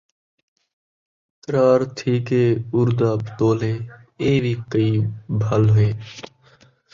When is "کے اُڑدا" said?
2.27-3.11